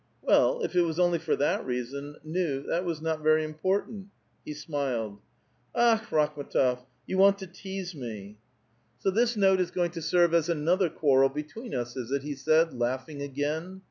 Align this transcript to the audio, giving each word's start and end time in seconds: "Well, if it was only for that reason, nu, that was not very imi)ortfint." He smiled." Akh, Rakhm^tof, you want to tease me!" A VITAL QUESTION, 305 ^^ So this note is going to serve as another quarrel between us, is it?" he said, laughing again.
"Well, 0.23 0.61
if 0.63 0.75
it 0.75 0.81
was 0.81 0.99
only 0.99 1.19
for 1.19 1.35
that 1.35 1.63
reason, 1.63 2.15
nu, 2.23 2.63
that 2.63 2.83
was 2.83 3.03
not 3.03 3.21
very 3.21 3.45
imi)ortfint." 3.45 4.07
He 4.43 4.55
smiled." 4.55 5.19
Akh, 5.75 6.09
Rakhm^tof, 6.09 6.85
you 7.05 7.19
want 7.19 7.37
to 7.37 7.45
tease 7.45 7.93
me!" 7.93 8.37
A 9.05 9.11
VITAL 9.11 9.11
QUESTION, 9.11 9.11
305 9.11 9.11
^^ 9.11 9.11
So 9.11 9.11
this 9.11 9.37
note 9.37 9.61
is 9.61 9.69
going 9.69 9.91
to 9.91 10.01
serve 10.01 10.33
as 10.33 10.49
another 10.49 10.89
quarrel 10.89 11.29
between 11.29 11.75
us, 11.75 11.95
is 11.95 12.09
it?" 12.09 12.23
he 12.23 12.33
said, 12.33 12.73
laughing 12.73 13.21
again. 13.21 13.79